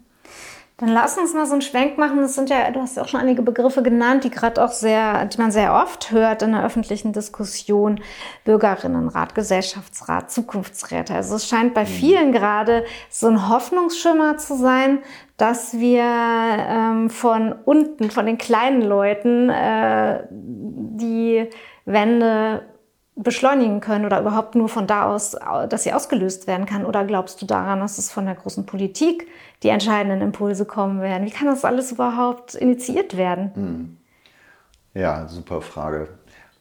[0.82, 2.18] Dann lass uns mal so einen Schwenk machen.
[2.18, 5.26] Das sind ja, du hast ja auch schon einige Begriffe genannt, die gerade auch sehr,
[5.26, 8.02] die man sehr oft hört in der öffentlichen Diskussion.
[8.46, 11.14] Bürgerinnenrat, Gesellschaftsrat, Zukunftsräte.
[11.14, 11.88] Also es scheint bei mhm.
[11.88, 15.04] vielen gerade so ein Hoffnungsschimmer zu sein,
[15.38, 21.48] dass wir ähm, von unten, von den kleinen Leuten, äh, die
[21.86, 22.64] Wende
[23.16, 25.36] beschleunigen können oder überhaupt nur von da aus,
[25.70, 26.86] dass sie ausgelöst werden kann?
[26.86, 29.28] Oder glaubst du daran, dass es von der großen Politik
[29.64, 31.26] die entscheidenden Impulse kommen werden?
[31.26, 33.52] Wie kann das alles überhaupt initiiert werden?
[33.54, 33.98] Hm.
[34.94, 36.10] Ja, super Frage.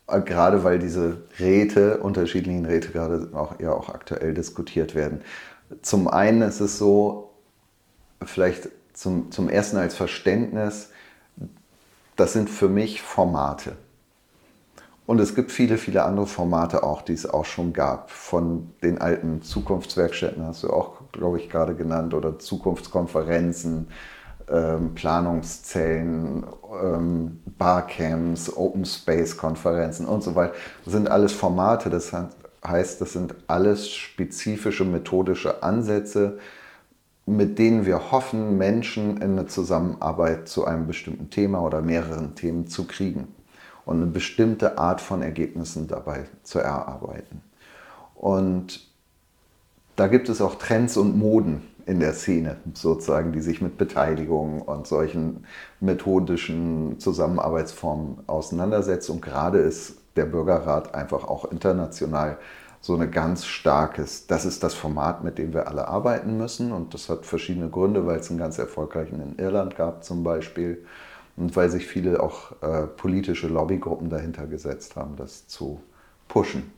[0.07, 5.23] Gerade weil diese Räte, unterschiedlichen Räte gerade auch, ja auch aktuell diskutiert werden.
[5.83, 7.31] Zum einen ist es so,
[8.25, 10.91] vielleicht zum, zum ersten als Verständnis,
[12.17, 13.77] das sind für mich Formate.
[15.11, 18.13] Und es gibt viele, viele andere Formate auch, die es auch schon gab.
[18.13, 23.89] Von den alten Zukunftswerkstätten hast du auch, glaube ich, gerade genannt, oder Zukunftskonferenzen,
[24.49, 26.47] ähm, Planungszellen,
[26.81, 30.55] ähm, Barcamps, Open Space Konferenzen und so weiter.
[30.85, 32.13] Das sind alles Formate, das
[32.65, 36.39] heißt, das sind alles spezifische methodische Ansätze,
[37.27, 42.69] mit denen wir hoffen, Menschen in eine Zusammenarbeit zu einem bestimmten Thema oder mehreren Themen
[42.69, 43.35] zu kriegen
[43.91, 47.43] und eine bestimmte Art von Ergebnissen dabei zu erarbeiten.
[48.15, 48.87] Und
[49.97, 54.63] da gibt es auch Trends und Moden in der Szene sozusagen, die sich mit Beteiligung
[54.63, 55.45] und solchen
[55.81, 59.13] methodischen Zusammenarbeitsformen auseinandersetzen.
[59.15, 62.39] Und gerade ist der Bürgerrat einfach auch international
[62.81, 66.71] so eine ganz starkes, das ist das Format, mit dem wir alle arbeiten müssen.
[66.71, 70.85] Und das hat verschiedene Gründe, weil es einen ganz erfolgreichen in Irland gab zum Beispiel
[71.37, 75.81] und weil sich viele auch äh, politische Lobbygruppen dahinter gesetzt haben, das zu
[76.29, 76.73] pushen.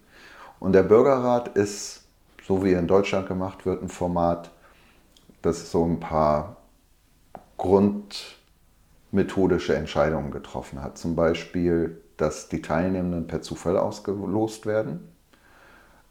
[0.61, 2.05] Und der Bürgerrat ist,
[2.47, 4.51] so wie er in Deutschland gemacht wird, ein Format,
[5.43, 6.57] das so ein paar
[9.13, 10.99] methodische Entscheidungen getroffen hat.
[10.99, 15.01] Zum Beispiel, dass die Teilnehmenden per Zufall ausgelost werden.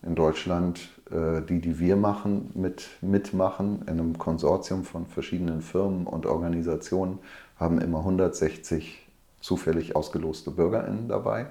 [0.04, 6.08] In Deutschland, äh, die, die wir machen, mit, mitmachen, in einem Konsortium von verschiedenen Firmen
[6.08, 7.20] und Organisationen,
[7.62, 9.08] haben immer 160
[9.40, 11.48] zufällig ausgeloste BürgerInnen dabei.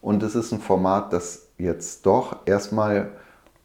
[0.00, 3.10] Und es ist ein Format, das jetzt doch erstmal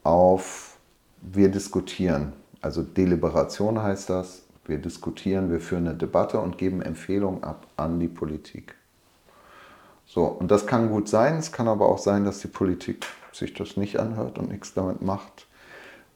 [0.04, 0.78] auf
[1.22, 7.44] wir diskutieren, also Deliberation heißt das, wir diskutieren, wir führen eine Debatte und geben Empfehlungen
[7.44, 8.76] ab an die Politik.
[10.06, 13.54] So, und das kann gut sein, es kann aber auch sein, dass die Politik sich
[13.54, 15.48] das nicht anhört und nichts damit macht.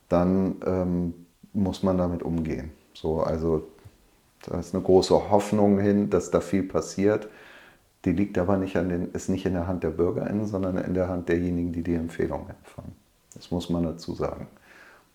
[0.10, 1.14] Dann ähm,
[1.54, 2.72] muss man damit umgehen.
[2.94, 3.68] So, also
[4.48, 7.28] da ist eine große Hoffnung hin, dass da viel passiert.
[8.06, 10.94] Die liegt aber nicht an den, ist nicht in der Hand der BürgerInnen, sondern in
[10.94, 12.96] der Hand derjenigen, die die Empfehlungen empfangen.
[13.36, 14.48] Das muss man dazu sagen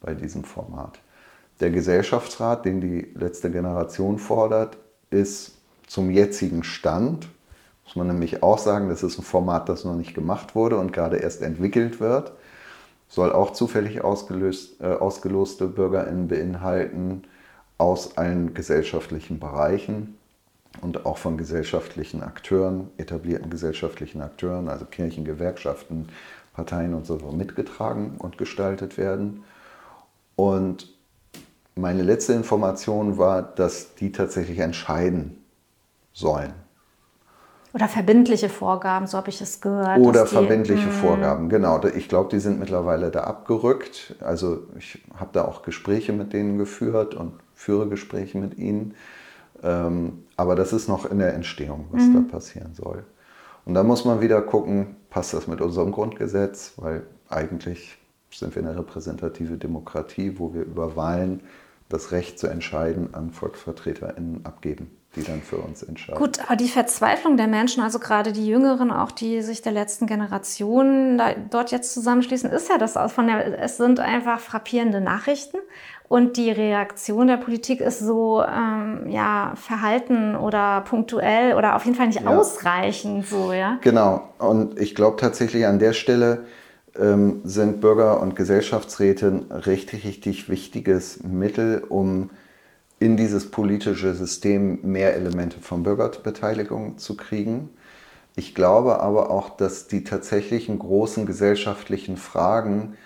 [0.00, 1.00] bei diesem Format.
[1.60, 4.76] Der Gesellschaftsrat, den die letzte Generation fordert,
[5.10, 7.28] ist zum jetzigen Stand,
[7.84, 10.92] muss man nämlich auch sagen, das ist ein Format, das noch nicht gemacht wurde und
[10.92, 12.32] gerade erst entwickelt wird,
[13.08, 17.24] soll auch zufällig ausgelöst, äh, ausgeloste BürgerInnen beinhalten
[17.82, 20.16] aus allen gesellschaftlichen Bereichen
[20.82, 26.08] und auch von gesellschaftlichen Akteuren, etablierten gesellschaftlichen Akteuren, also Kirchen, Gewerkschaften,
[26.54, 29.42] Parteien und so mitgetragen und gestaltet werden.
[30.36, 30.94] Und
[31.74, 35.42] meine letzte Information war, dass die tatsächlich entscheiden
[36.12, 36.52] sollen.
[37.74, 39.98] Oder verbindliche Vorgaben, so habe ich es gehört.
[39.98, 40.92] Oder verbindliche die, hm.
[40.92, 41.82] Vorgaben, genau.
[41.84, 44.14] Ich glaube, die sind mittlerweile da abgerückt.
[44.20, 48.94] Also ich habe da auch Gespräche mit denen geführt und führe Gespräche mit ihnen.
[49.62, 52.14] Ähm, aber das ist noch in der Entstehung, was mhm.
[52.14, 53.04] da passieren soll.
[53.64, 57.98] Und da muss man wieder gucken, passt das mit unserem Grundgesetz, weil eigentlich
[58.32, 61.42] sind wir eine repräsentative Demokratie, wo wir über Wahlen
[61.88, 66.18] das Recht zu entscheiden an VolksvertreterInnen abgeben, die dann für uns entscheiden.
[66.18, 70.06] Gut, aber die Verzweiflung der Menschen, also gerade die Jüngeren, auch die sich der letzten
[70.06, 71.20] Generation
[71.50, 75.58] dort jetzt zusammenschließen, ist ja das aus von der, es sind einfach frappierende Nachrichten.
[76.12, 81.96] Und die Reaktion der Politik ist so ähm, ja, verhalten oder punktuell oder auf jeden
[81.96, 82.26] Fall nicht ja.
[82.26, 83.78] ausreichend so, ja.
[83.80, 84.28] Genau.
[84.36, 86.44] Und ich glaube tatsächlich an der Stelle,
[86.98, 92.28] ähm, sind Bürger- und Gesellschaftsräte ein richtig, richtig wichtiges Mittel, um
[92.98, 97.70] in dieses politische System mehr Elemente von Bürgerbeteiligung zu kriegen.
[98.36, 102.98] Ich glaube aber auch, dass die tatsächlichen großen gesellschaftlichen Fragen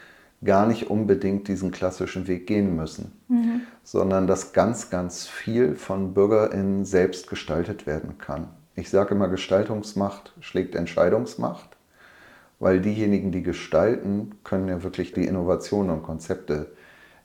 [0.44, 3.62] gar nicht unbedingt diesen klassischen Weg gehen müssen, mhm.
[3.82, 8.48] sondern dass ganz, ganz viel von BürgerInnen selbst gestaltet werden kann.
[8.74, 11.76] Ich sage immer, Gestaltungsmacht schlägt Entscheidungsmacht
[12.58, 16.72] weil diejenigen, die gestalten, können ja wirklich die Innovationen und Konzepte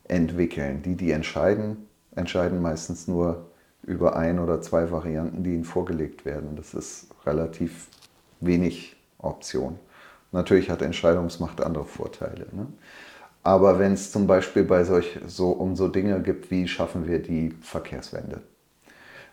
[0.08, 0.82] entwickeln.
[0.84, 3.50] Die, die entscheiden, entscheiden meistens nur
[3.84, 6.56] über ein oder zwei Varianten, die ihnen vorgelegt werden.
[6.56, 7.88] Das ist relativ
[8.42, 9.80] wenig Option.
[10.32, 12.48] Natürlich hat Entscheidungsmacht andere Vorteile.
[12.52, 12.68] Ne?
[13.44, 17.20] Aber wenn es zum Beispiel bei solch so um so Dinge gibt, wie schaffen wir
[17.20, 18.42] die Verkehrswende,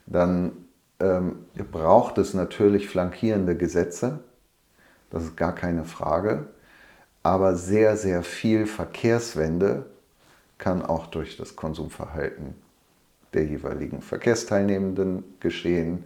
[0.06, 0.52] dann
[1.00, 4.20] ähm, braucht es natürlich flankierende Gesetze,
[5.10, 6.48] das ist gar keine Frage.
[7.22, 9.86] Aber sehr, sehr viel Verkehrswende
[10.56, 12.54] kann auch durch das Konsumverhalten
[13.34, 16.04] der jeweiligen Verkehrsteilnehmenden geschehen,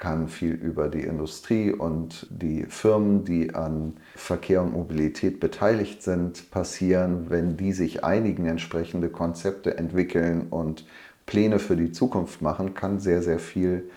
[0.00, 6.50] kann viel über die Industrie und die Firmen, die an Verkehr und Mobilität beteiligt sind,
[6.50, 10.86] passieren, wenn die sich einigen, entsprechende Konzepte entwickeln und
[11.26, 13.90] Pläne für die Zukunft machen, kann sehr, sehr viel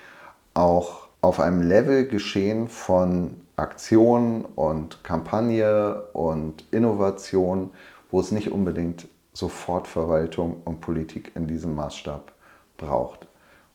[0.53, 7.69] auch auf einem Level geschehen von Aktion und Kampagne und Innovation,
[8.11, 12.33] wo es nicht unbedingt Sofortverwaltung und Politik in diesem Maßstab
[12.77, 13.25] braucht.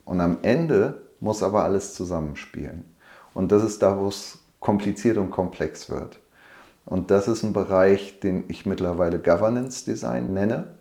[0.08, 2.84] Und am Ende muss aber alles zusammenspielen.
[3.34, 6.18] Und das ist da, wo es kompliziert und komplex wird.
[6.84, 10.78] Und das ist ein Bereich, den ich mittlerweile Governance Design nenne.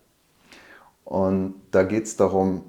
[1.04, 2.64] Und da geht es darum,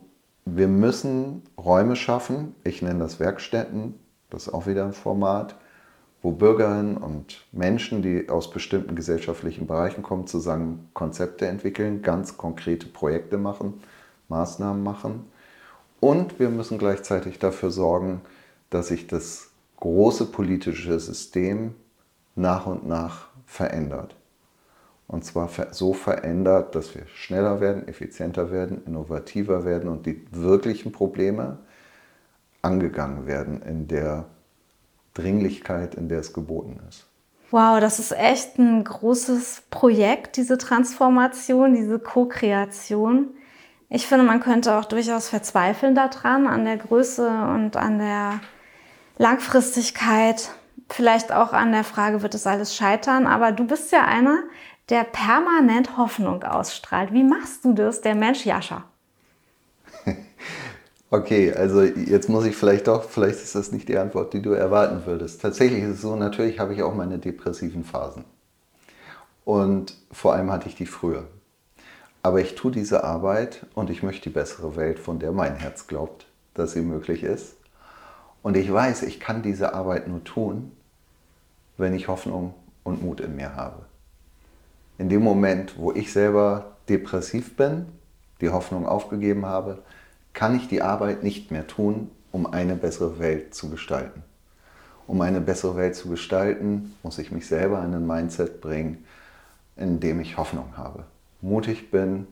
[0.44, 2.54] wir müssen Räume schaffen.
[2.64, 3.94] Ich nenne das Werkstätten.
[4.30, 5.54] Das ist auch wieder ein Format
[6.22, 12.86] wo Bürgerinnen und Menschen, die aus bestimmten gesellschaftlichen Bereichen kommen, zusammen Konzepte entwickeln, ganz konkrete
[12.86, 13.80] Projekte machen,
[14.28, 15.26] Maßnahmen machen.
[16.00, 18.20] Und wir müssen gleichzeitig dafür sorgen,
[18.70, 21.74] dass sich das große politische System
[22.34, 24.14] nach und nach verändert.
[25.06, 30.92] Und zwar so verändert, dass wir schneller werden, effizienter werden, innovativer werden und die wirklichen
[30.92, 31.58] Probleme
[32.60, 34.26] angegangen werden in der
[35.14, 37.06] Dringlichkeit, in der es geboten ist.
[37.50, 43.30] Wow, das ist echt ein großes Projekt, diese Transformation, diese Co-Kreation.
[43.90, 48.40] Ich finde, man könnte auch durchaus verzweifeln daran, an der Größe und an der
[49.16, 50.50] Langfristigkeit,
[50.90, 53.26] vielleicht auch an der Frage, wird es alles scheitern?
[53.26, 54.42] Aber du bist ja einer,
[54.90, 57.12] der permanent Hoffnung ausstrahlt.
[57.12, 58.84] Wie machst du das, der Mensch Jascha?
[61.10, 64.50] Okay, also jetzt muss ich vielleicht doch, vielleicht ist das nicht die Antwort, die du
[64.50, 65.40] erwarten würdest.
[65.40, 68.26] Tatsächlich ist es so, natürlich habe ich auch meine depressiven Phasen.
[69.46, 71.26] Und vor allem hatte ich die früher.
[72.22, 75.86] Aber ich tue diese Arbeit und ich möchte die bessere Welt, von der mein Herz
[75.86, 77.56] glaubt, dass sie möglich ist.
[78.42, 80.72] Und ich weiß, ich kann diese Arbeit nur tun,
[81.76, 83.86] wenn ich Hoffnung und Mut in mir habe.
[84.98, 87.86] In dem Moment, wo ich selber depressiv bin,
[88.40, 89.78] die Hoffnung aufgegeben habe,
[90.32, 94.22] kann ich die Arbeit nicht mehr tun, um eine bessere Welt zu gestalten.
[95.06, 99.04] Um eine bessere Welt zu gestalten, muss ich mich selber in ein Mindset bringen,
[99.76, 101.04] in dem ich Hoffnung habe,
[101.40, 102.26] mutig bin,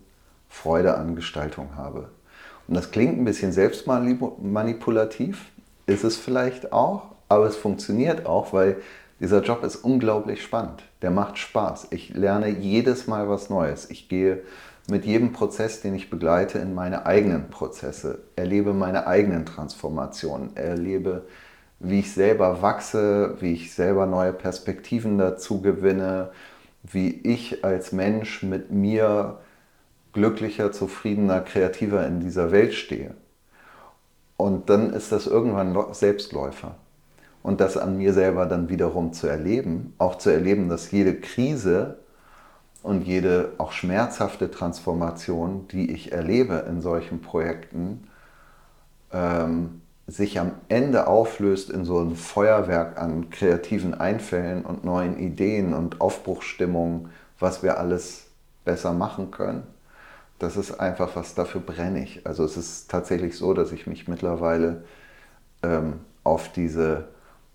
[0.49, 2.09] Freude an Gestaltung habe.
[2.69, 5.47] Und das klingt ein bisschen selbstmanipulativ,
[5.87, 8.77] ist es vielleicht auch, aber es funktioniert auch, weil
[9.21, 10.83] dieser Job ist unglaublich spannend.
[11.03, 11.89] Der macht Spaß.
[11.91, 13.89] Ich lerne jedes Mal was Neues.
[13.91, 14.43] Ich gehe
[14.89, 21.23] mit jedem Prozess, den ich begleite, in meine eigenen Prozesse, erlebe meine eigenen Transformationen, erlebe,
[21.81, 26.31] wie ich selber wachse, wie ich selber neue Perspektiven dazu gewinne,
[26.93, 29.39] wie ich als Mensch mit mir
[30.13, 33.15] glücklicher, zufriedener, kreativer in dieser Welt stehe.
[34.37, 36.77] Und dann ist das irgendwann Selbstläufer.
[37.43, 41.99] Und das an mir selber dann wiederum zu erleben, auch zu erleben, dass jede Krise
[42.83, 48.09] und jede auch schmerzhafte Transformation, die ich erlebe in solchen Projekten,
[49.13, 55.75] ähm, sich am Ende auflöst in so ein Feuerwerk an kreativen Einfällen und neuen Ideen
[55.75, 58.27] und Aufbruchsstimmungen, was wir alles
[58.65, 59.65] besser machen können.
[60.39, 62.27] Das ist einfach was, dafür brenne ich.
[62.27, 64.85] Also es ist tatsächlich so, dass ich mich mittlerweile
[65.63, 67.09] ähm, auf diese,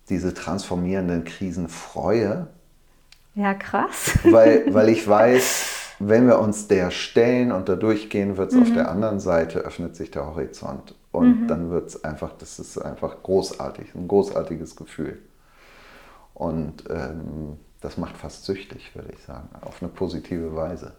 [0.10, 2.48] diese transformierenden Krisen freue
[3.36, 4.18] ja, krass.
[4.24, 8.64] Weil, weil ich weiß, wenn wir uns der stellen und da durchgehen, wird es mhm.
[8.64, 10.96] auf der anderen Seite, öffnet sich der Horizont.
[11.12, 11.48] Und mhm.
[11.48, 15.20] dann wird es einfach, das ist einfach großartig, ein großartiges Gefühl.
[16.34, 20.94] Und ähm, das macht fast süchtig, würde ich sagen, auf eine positive Weise.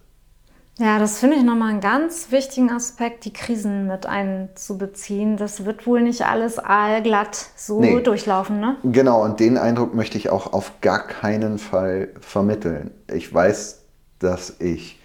[0.78, 5.36] Ja, das finde ich nochmal einen ganz wichtigen Aspekt, die Krisen mit einzubeziehen.
[5.36, 8.00] Das wird wohl nicht alles allglatt so nee.
[8.00, 8.76] durchlaufen, ne?
[8.82, 12.90] Genau, und den Eindruck möchte ich auch auf gar keinen Fall vermitteln.
[13.12, 13.82] Ich weiß,
[14.18, 14.98] dass ich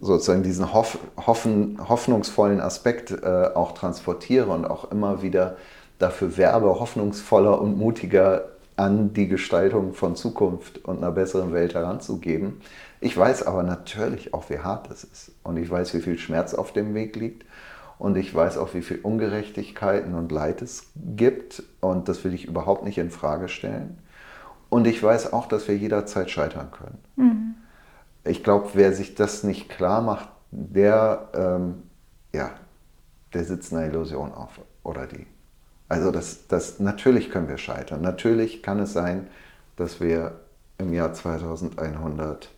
[0.00, 5.56] sozusagen diesen hoff, hoffen, hoffnungsvollen Aspekt äh, auch transportiere und auch immer wieder
[5.98, 12.60] dafür werbe, hoffnungsvoller und mutiger an die Gestaltung von Zukunft und einer besseren Welt heranzugeben.
[13.00, 15.32] Ich weiß aber natürlich auch, wie hart es ist.
[15.42, 17.44] Und ich weiß, wie viel Schmerz auf dem Weg liegt.
[17.98, 21.62] Und ich weiß auch, wie viel Ungerechtigkeiten und Leid es gibt.
[21.80, 23.98] Und das will ich überhaupt nicht in Frage stellen.
[24.68, 26.98] Und ich weiß auch, dass wir jederzeit scheitern können.
[27.16, 27.54] Mhm.
[28.24, 31.82] Ich glaube, wer sich das nicht klar macht, der, ähm,
[32.32, 32.50] ja,
[33.34, 34.60] der sitzt einer Illusion auf.
[34.84, 35.26] Oder die.
[35.88, 38.00] Also das, das, natürlich können wir scheitern.
[38.00, 39.28] Natürlich kann es sein,
[39.76, 40.40] dass wir
[40.78, 42.50] im Jahr 2100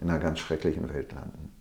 [0.00, 1.52] in einer ganz schrecklichen Welt landen.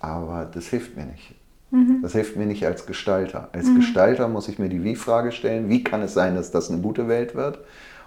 [0.00, 1.34] Aber das hilft mir nicht.
[1.70, 2.00] Mhm.
[2.02, 3.48] Das hilft mir nicht als Gestalter.
[3.52, 3.76] Als mhm.
[3.76, 7.08] Gestalter muss ich mir die Wie-Frage stellen, wie kann es sein, dass das eine gute
[7.08, 7.58] Welt wird?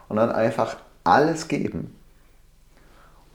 [0.10, 1.96] Und dann einfach alles geben,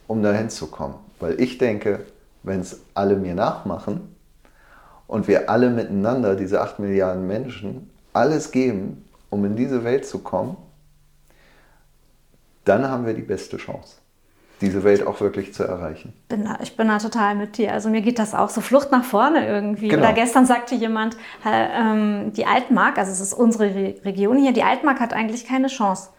[0.07, 0.95] um dahin zu kommen.
[1.21, 2.07] Weil ich denke,
[2.43, 4.15] wenn es alle mir nachmachen
[5.07, 10.21] und wir alle miteinander, diese 8 Milliarden Menschen, alles geben, um in diese Welt zu
[10.21, 10.57] kommen,
[12.65, 13.97] dann haben wir die beste Chance
[14.61, 16.15] diese Welt auch wirklich zu erreichen.
[16.29, 17.73] Bin da, ich bin da total mit dir.
[17.73, 19.89] Also mir geht das auch so Flucht nach vorne irgendwie.
[19.89, 20.03] Genau.
[20.03, 24.53] Oder gestern sagte jemand, äh, ähm, die Altmark, also es ist unsere Re Region hier,
[24.53, 26.11] die Altmark hat eigentlich keine Chance.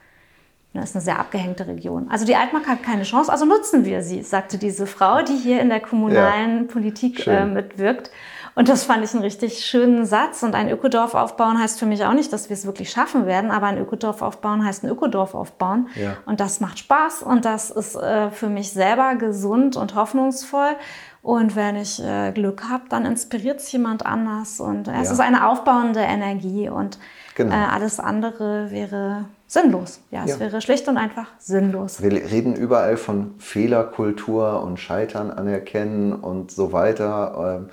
[0.73, 2.07] Das ist eine sehr abgehängte Region.
[2.09, 5.59] Also die Altmark hat keine Chance, also nutzen wir sie, sagte diese Frau, die hier
[5.61, 6.71] in der kommunalen ja.
[6.71, 8.11] Politik äh, mitwirkt.
[8.57, 10.41] Und das fand ich einen richtig schönen Satz.
[10.41, 13.51] Und ein Ökodorf aufbauen heißt für mich auch nicht, dass wir es wirklich schaffen werden,
[13.51, 15.89] aber ein Ökodorf aufbauen heißt ein Ökodorf aufbauen.
[15.93, 16.17] Ja.
[16.25, 20.75] Und das macht Spaß und das ist äh, für mich selber gesund und hoffnungsvoll.
[21.21, 24.59] Und wenn ich äh, Glück habe, dann inspiriert es jemand anders.
[24.59, 25.13] Und es ja.
[25.13, 26.97] ist eine aufbauende Energie und
[27.37, 27.55] genau.
[27.55, 30.01] äh, alles andere wäre sinnlos.
[30.11, 30.39] Ja, es ja.
[30.39, 32.01] wäre schlicht und einfach sinnlos.
[32.01, 37.61] Wir reden überall von Fehlerkultur und Scheitern anerkennen und so weiter.
[37.61, 37.69] Ähm,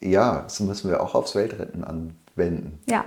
[0.00, 2.78] ja, das müssen wir auch aufs Weltretten anwenden.
[2.88, 3.04] Ja.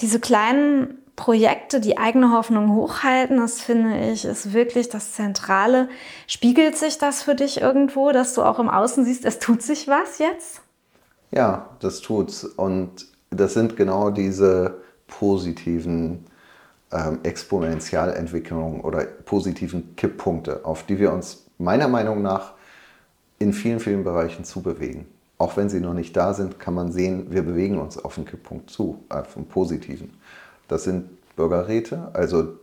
[0.00, 5.88] Diese kleinen Projekte, die eigene Hoffnung hochhalten, das finde ich, ist wirklich das Zentrale.
[6.28, 9.88] Spiegelt sich das für dich irgendwo, dass du auch im Außen siehst, es tut sich
[9.88, 10.60] was jetzt?
[11.32, 12.44] Ja, das tut's.
[12.44, 16.24] Und das sind genau diese positiven
[16.92, 22.54] ähm, Exponentialentwicklungen oder positiven Kipppunkte, auf die wir uns meiner Meinung nach
[23.38, 25.06] in vielen, vielen Bereichen zubewegen.
[25.38, 28.26] Auch wenn sie noch nicht da sind, kann man sehen, wir bewegen uns auf einen
[28.26, 30.10] Kipppunkt zu, auf einen positiven.
[30.66, 32.58] Das sind Bürgerräte, also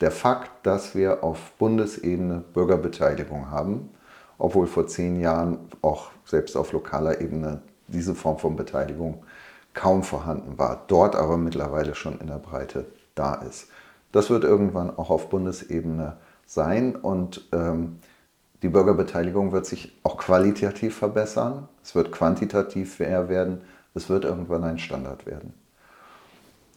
[0.00, 3.90] der Fakt, dass wir auf Bundesebene Bürgerbeteiligung haben,
[4.38, 9.22] obwohl vor zehn Jahren auch selbst auf lokaler Ebene diese Form von Beteiligung
[9.74, 13.68] kaum vorhanden war, dort aber mittlerweile schon in der Breite da ist.
[14.12, 16.16] Das wird irgendwann auch auf Bundesebene
[16.46, 17.98] sein und ähm,
[18.62, 23.60] die Bürgerbeteiligung wird sich auch qualitativ verbessern, es wird quantitativ mehr werden,
[23.94, 25.52] es wird irgendwann ein Standard werden.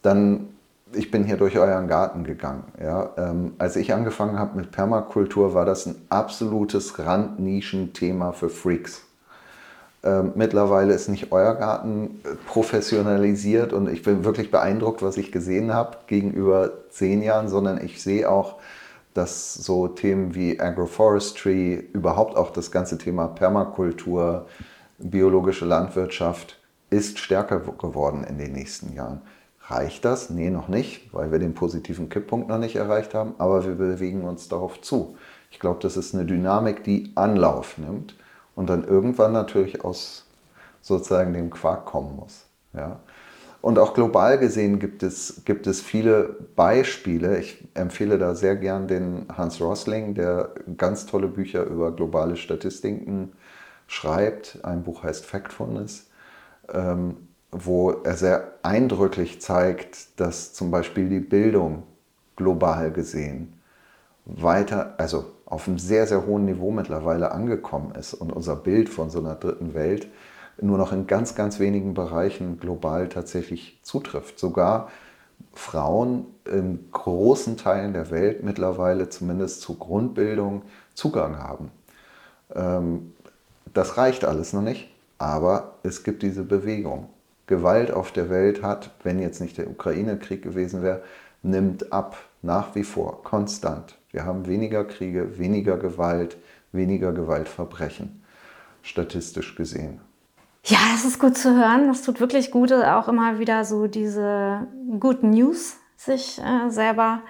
[0.02, 0.50] Dann,
[0.94, 2.66] ich bin hier durch euren Garten gegangen.
[2.82, 9.07] Ja, ähm, als ich angefangen habe mit Permakultur, war das ein absolutes Randnischenthema für Freaks.
[10.08, 15.34] Ähm, mittlerweile ist nicht euer Garten äh, professionalisiert und ich bin wirklich beeindruckt, was ich
[15.34, 18.56] gesehen habe gegenüber zehn Jahren, sondern ich sehe auch,
[19.14, 24.46] dass so Themen wie Agroforestry, überhaupt auch das ganze Thema Permakultur,
[24.98, 26.58] biologische Landwirtschaft
[26.90, 29.22] ist stärker geworden in den nächsten Jahren.
[29.68, 30.30] Reicht das?
[30.30, 34.24] Nee, noch nicht, weil wir den positiven Kipppunkt noch nicht erreicht haben, aber wir bewegen
[34.24, 35.18] uns darauf zu.
[35.52, 38.16] Ich glaube, das ist eine Dynamik, die Anlauf nimmt
[38.58, 40.26] und dann irgendwann natürlich aus
[40.82, 42.48] sozusagen dem Quark kommen muss.
[42.74, 43.00] Ja.
[43.62, 47.38] Und auch global gesehen gibt es, gibt es viele Beispiele.
[47.38, 53.34] Ich empfehle da sehr gern den Hans Rosling, der ganz tolle Bücher über globale Statistiken
[53.86, 54.60] schreibt.
[54.64, 56.10] Ein Buch heißt Factfulness,
[56.74, 61.84] ähm, wo er sehr eindrücklich zeigt, dass zum Beispiel die Bildung
[62.36, 63.54] global gesehen
[64.26, 69.10] weiter, also auf einem sehr, sehr hohen Niveau mittlerweile angekommen ist und unser Bild von
[69.10, 70.08] so einer dritten Welt
[70.60, 74.40] nur noch in ganz, ganz wenigen Bereichen global tatsächlich zutrifft.
[74.40, 74.90] Sogar
[75.54, 81.72] Frauen in großen Teilen der Welt mittlerweile zumindest zur Grundbildung Zugang haben.
[82.54, 83.14] Ähm,
[83.74, 87.10] das reicht alles noch nicht, aber es gibt diese Bewegung.
[87.46, 91.04] Gewalt auf der Welt hat, wenn jetzt nicht der Ukraine-Krieg gewesen wäre,
[91.44, 93.98] nimmt ab, nach wie vor, konstant.
[94.18, 96.38] Wir haben weniger Kriege, weniger Gewalt,
[96.72, 98.24] weniger Gewaltverbrechen,
[98.82, 100.02] statistisch gesehen.
[100.64, 101.88] Ja, das ist gut zu hören.
[101.88, 104.66] Das tut wirklich gut, auch immer wieder so diese
[105.00, 107.22] guten News sich äh, selber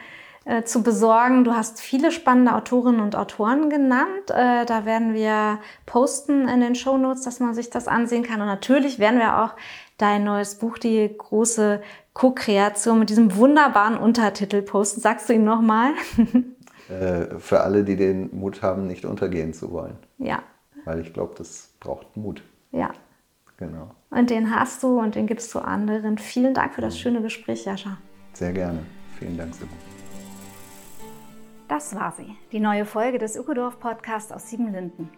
[0.45, 1.43] äh, zu besorgen.
[1.43, 4.29] Du hast viele spannende Autorinnen und Autoren genannt.
[4.29, 8.39] Äh, da werden wir posten in den Show Notes, dass man sich das ansehen kann.
[8.39, 9.57] Und natürlich werden wir auch
[9.97, 11.81] dein neues Buch, die große
[12.13, 15.01] Co-Kreation mit diesem wunderbaren Untertitel posten.
[15.01, 15.91] Sagst du ihn nochmal?
[16.89, 19.97] äh, für alle, die den Mut haben, nicht untergehen zu wollen.
[20.17, 20.43] Ja.
[20.85, 22.43] Weil ich glaube, das braucht Mut.
[22.71, 22.91] Ja,
[23.57, 23.89] Genau.
[24.11, 26.17] Und den hast du und den gibst du anderen.
[26.17, 26.99] Vielen Dank für das mhm.
[26.99, 27.97] schöne Gespräch, Jascha.
[28.33, 28.79] Sehr gerne.
[29.17, 29.73] Vielen Dank, Simon.
[31.67, 35.09] Das war sie, die neue Folge des Ökodorf Podcasts aus Siebenlinden.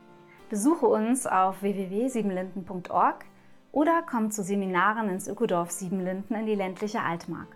[0.50, 3.26] Besuche uns auf www.siebenlinden.org
[3.72, 7.56] oder komm zu Seminaren ins Ökodorf Siebenlinden in die ländliche Altmark.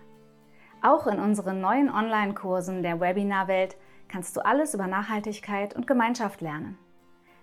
[0.80, 3.76] Auch in unseren neuen Online-Kursen der Webinarwelt
[4.14, 6.78] kannst du alles über Nachhaltigkeit und Gemeinschaft lernen.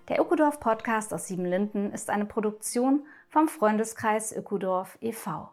[0.08, 5.50] Der Ökodorf Podcast aus Siebenlinden ist eine Produktion vom Freundeskreis Ökodorf e.V.